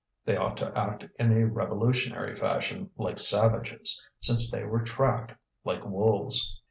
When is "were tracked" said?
4.63-5.33